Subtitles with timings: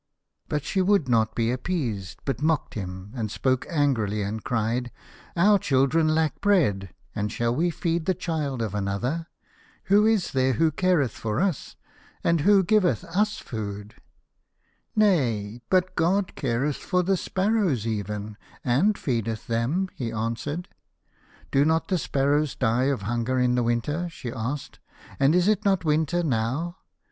[0.49, 4.89] But she would not be appeased, but mocked at him, and spoke angrily, and cried:"
[5.37, 9.27] Our children lack bread, and shall we feed the child of another?
[9.83, 11.75] Who is there who careth for us?
[12.23, 13.93] And who giveth us food?""
[14.95, 20.67] Nay, but God careth for the sparrows even, and feedeth them," he answered."
[21.51, 24.79] Do not the sparrows die of hunger in the winter?" she asked."
[25.19, 26.77] And is it not winter now?